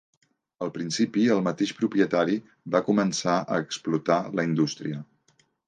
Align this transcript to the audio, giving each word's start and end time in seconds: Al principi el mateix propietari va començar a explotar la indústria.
Al 0.67 0.71
principi 0.77 1.25
el 1.35 1.43
mateix 1.47 1.73
propietari 1.81 2.39
va 2.77 2.83
començar 2.89 3.37
a 3.59 3.63
explotar 3.67 4.21
la 4.41 4.51
indústria. 4.51 5.03